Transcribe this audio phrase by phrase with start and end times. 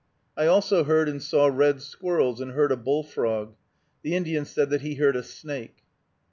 [0.35, 3.53] I also heard and saw red squirrels, and heard a bullfrog.
[4.01, 5.83] The Indian said that he heard a snake.